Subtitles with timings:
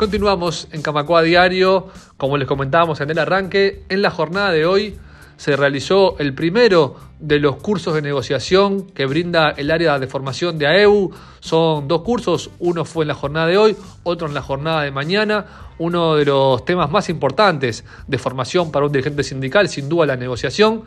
[0.00, 4.96] Continuamos en Camacua Diario, como les comentábamos en el arranque, en la jornada de hoy
[5.36, 10.56] se realizó el primero de los cursos de negociación que brinda el área de formación
[10.56, 11.10] de AEU.
[11.40, 14.90] Son dos cursos, uno fue en la jornada de hoy, otro en la jornada de
[14.90, 15.44] mañana.
[15.76, 20.16] Uno de los temas más importantes de formación para un dirigente sindical, sin duda la
[20.16, 20.84] negociación.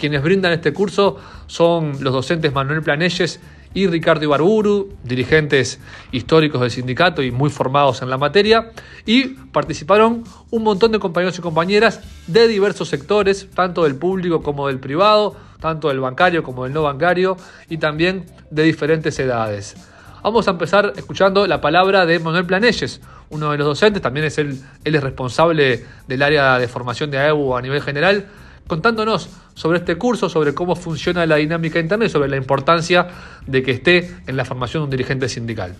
[0.00, 3.38] Quienes brindan este curso son los docentes Manuel Planelles
[3.74, 5.78] y Ricardo Ibarburu, dirigentes
[6.10, 8.70] históricos del sindicato y muy formados en la materia,
[9.04, 14.68] y participaron un montón de compañeros y compañeras de diversos sectores, tanto del público como
[14.68, 17.36] del privado, tanto del bancario como del no bancario,
[17.68, 19.76] y también de diferentes edades.
[20.22, 24.38] Vamos a empezar escuchando la palabra de Manuel Planelles, uno de los docentes, también es
[24.38, 28.28] él, él es responsable del área de formación de AEU a nivel general,
[28.66, 29.28] contándonos
[29.60, 33.08] sobre este curso, sobre cómo funciona la dinámica interna y sobre la importancia
[33.46, 35.76] de que esté en la formación de un dirigente sindical.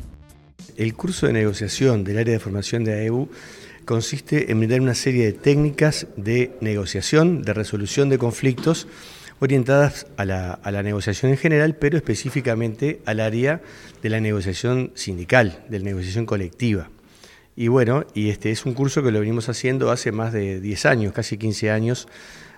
[0.77, 3.31] El curso de negociación del área de formación de AEU
[3.87, 8.87] consiste en brindar una serie de técnicas de negociación, de resolución de conflictos,
[9.39, 13.63] orientadas a la, negociación en general, pero específicamente al área
[14.03, 16.91] de la negociación sindical, de la negociación colectiva.
[17.57, 20.85] Y bueno, y este es un curso que lo venimos haciendo hace más de 10
[20.85, 22.09] años, casi 15 años,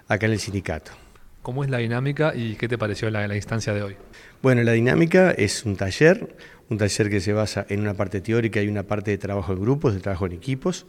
[0.09, 1.02] acá en el sindicato.
[1.43, 3.97] ¿Cómo es la dinámica y qué te pareció la, la instancia de hoy?
[4.43, 6.37] Bueno, la dinámica es un taller,
[6.71, 9.61] un taller que se basa en una parte teórica y una parte de trabajo en
[9.61, 10.87] grupos, de trabajo en equipos.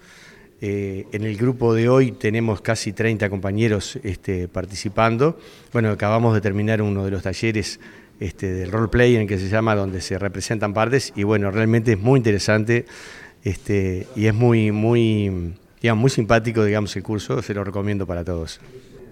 [0.61, 5.39] Eh, en el grupo de hoy tenemos casi 30 compañeros este, participando.
[5.73, 7.79] Bueno, acabamos de terminar uno de los talleres
[8.19, 11.99] este, del role en que se llama, donde se representan partes, y bueno, realmente es
[11.99, 12.85] muy interesante
[13.43, 18.23] este, y es muy, muy, digamos, muy simpático, digamos, el curso, se lo recomiendo para
[18.23, 18.61] todos.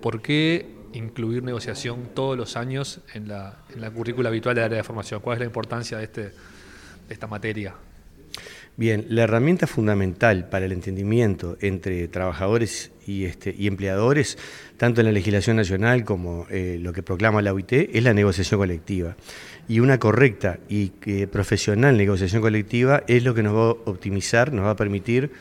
[0.01, 3.57] ¿Por qué incluir negociación todos los años en la,
[3.93, 5.21] currícula habitual del área de formación?
[5.21, 6.33] ¿Cuál es la importancia de, este, de
[7.09, 7.75] esta materia?
[8.77, 14.37] Bien, la herramienta fundamental para el entendimiento entre trabajadores y, este, y empleadores,
[14.77, 18.59] tanto en la legislación nacional como eh, lo que proclama la OIT, es la negociación
[18.59, 19.17] colectiva.
[19.67, 24.53] Y una correcta y eh, profesional negociación colectiva es lo que nos va a optimizar,
[24.53, 25.31] nos va a permitir,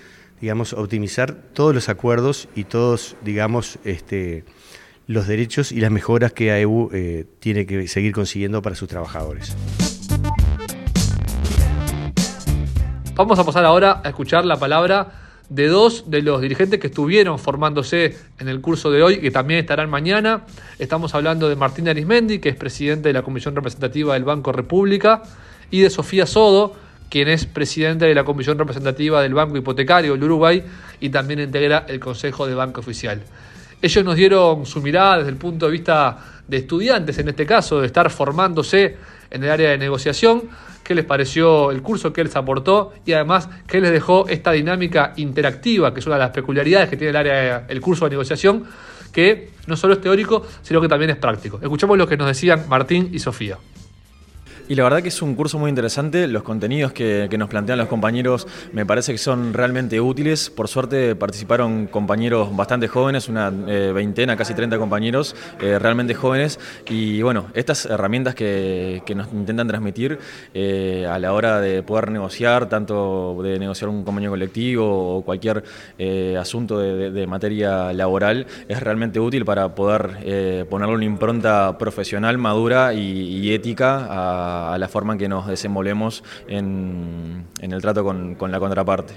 [0.41, 4.44] digamos, optimizar todos los acuerdos y todos, digamos, este,
[5.10, 9.56] los derechos y las mejoras que AEU eh, tiene que seguir consiguiendo para sus trabajadores.
[13.16, 15.09] Vamos a pasar ahora a escuchar la palabra
[15.48, 19.59] de dos de los dirigentes que estuvieron formándose en el curso de hoy, que también
[19.59, 20.47] estarán mañana.
[20.78, 25.25] Estamos hablando de Martín Arismendi, que es presidente de la Comisión Representativa del Banco República,
[25.72, 26.77] y de Sofía Sodo,
[27.09, 30.62] quien es presidente de la Comisión Representativa del Banco Hipotecario del Uruguay
[31.00, 33.25] y también integra el Consejo de Banco Oficial.
[33.82, 37.80] Ellos nos dieron su mirada desde el punto de vista de estudiantes, en este caso,
[37.80, 38.96] de estar formándose
[39.30, 40.42] en el área de negociación,
[40.82, 45.12] qué les pareció el curso, qué les aportó y además qué les dejó esta dinámica
[45.16, 48.64] interactiva, que es una de las peculiaridades que tiene el área el curso de negociación,
[49.12, 51.58] que no solo es teórico, sino que también es práctico.
[51.62, 53.56] Escuchemos lo que nos decían Martín y Sofía.
[54.70, 57.88] Y la verdad que es un curso muy interesante, los contenidos que, nos plantean los
[57.88, 63.91] compañeros me parece que son realmente útiles, por suerte participaron compañeros bastante jóvenes, una eh,
[63.92, 66.60] veintena, casi 30 compañeros eh, realmente jóvenes.
[66.88, 70.20] Y bueno, estas herramientas que, que nos intentan transmitir
[70.54, 75.64] eh, a la hora de poder negociar, tanto de negociar un convenio colectivo o cualquier
[76.38, 83.53] asunto de, materia laboral, es realmente útil para poder ponerle una impronta profesional, madura y,
[83.53, 89.15] ética a, la forma en que nos desenvolvemos en, el trato con, la contraparte.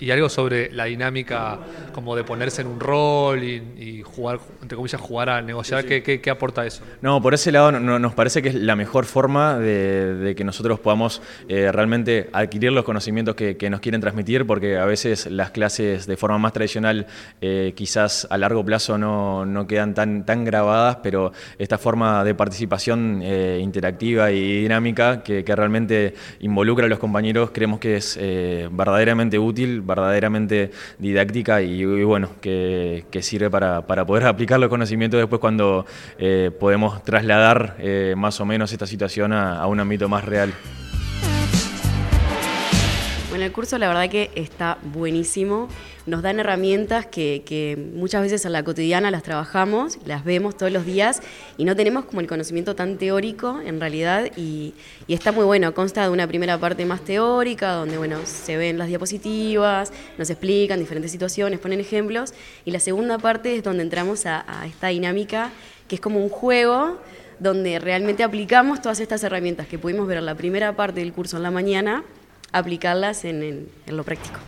[0.00, 1.58] Y algo sobre la dinámica
[1.92, 5.88] como de ponerse en un rol y, y jugar, entre comillas, jugar a negociar, sí,
[5.88, 5.94] sí.
[5.94, 6.84] ¿Qué, qué, qué, aporta eso?
[7.02, 10.44] No, por ese lado no, nos parece que es la mejor forma de, de que
[10.44, 15.26] nosotros podamos eh, realmente adquirir los conocimientos que, que, nos quieren transmitir, porque a veces
[15.26, 17.06] las clases de forma más tradicional
[17.40, 22.34] eh, quizás a largo plazo no, no, quedan tan, tan grabadas, pero esta forma de
[22.34, 28.16] participación eh, interactiva y dinámica que, que, realmente involucra a los compañeros creemos que es
[28.70, 35.18] verdaderamente útil verdaderamente didáctica y, bueno, que, que, sirve para, para, poder aplicar los conocimientos
[35.18, 35.84] después cuando
[36.18, 40.52] eh, podemos trasladar eh, más o menos esta situación a, a un ámbito más real.
[43.38, 45.68] Bueno, el curso la verdad que está buenísimo.
[46.06, 50.72] Nos dan herramientas que, que, muchas veces en la cotidiana las trabajamos, las vemos todos
[50.72, 51.22] los días
[51.56, 54.74] y no tenemos como el conocimiento tan teórico en realidad y,
[55.06, 55.72] y, está muy bueno.
[55.72, 60.80] Consta de una primera parte más teórica donde bueno, se ven las diapositivas, nos explican
[60.80, 65.52] diferentes situaciones, ponen ejemplos y la segunda parte es donde entramos a, a esta dinámica
[65.86, 66.98] que es como un juego
[67.38, 71.36] donde realmente aplicamos todas estas herramientas que pudimos ver en la primera parte del curso
[71.36, 72.02] en la mañana
[72.52, 74.38] aplicarlas en, en, en lo práctico.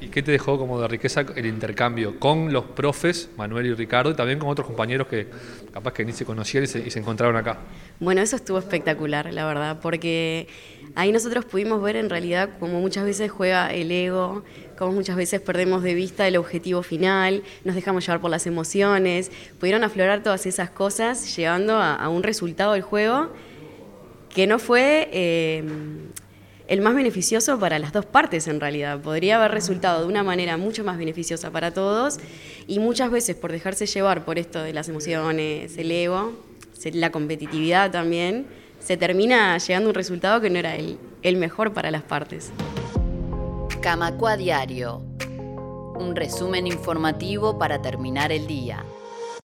[0.00, 4.10] ¿Y qué te dejó como de riqueza el intercambio con los profes, Manuel y Ricardo,
[4.10, 5.28] y también con otros compañeros que
[5.72, 7.58] capaz que ni se conocían y se, encontraron acá?
[7.98, 10.48] Bueno, eso estuvo espectacular, la verdad, porque
[10.94, 14.42] ahí nosotros pudimos ver en realidad cómo muchas veces juega el ego,
[14.78, 19.30] cómo muchas veces perdemos de vista el objetivo final, nos dejamos llevar por las emociones,
[19.58, 23.30] pudieron aflorar todas esas cosas llevando a, un resultado del juego
[24.34, 25.08] que no fue...
[25.12, 25.64] Eh,
[26.70, 29.00] el más beneficioso para las dos partes en realidad.
[29.00, 32.18] Podría haber resultado de una manera mucho más beneficiosa para todos
[32.68, 36.32] y muchas veces por dejarse llevar por esto de las emociones, el ego,
[36.92, 38.46] la competitividad también,
[38.78, 42.52] se termina llegando a un resultado que no era el, el mejor para las partes.
[43.82, 45.02] Camacua Diario.
[45.96, 48.84] Un resumen informativo para terminar el día.